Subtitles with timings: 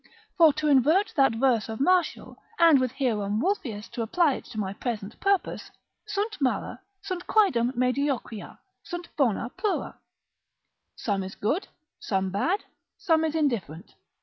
[0.35, 4.57] For to invert that verse of Martial, and with Hierom Wolfius to apply it to
[4.59, 5.69] my present purpose,
[6.07, 9.99] sunt mala, sunt quaedam mediocria, sunt bona plura;
[10.95, 11.67] some is good,
[11.99, 12.63] some bad,
[12.97, 13.93] some is indifferent.